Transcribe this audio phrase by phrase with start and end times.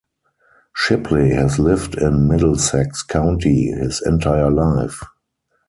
[0.75, 4.99] Shipley has lived in Middlesex County his entire life.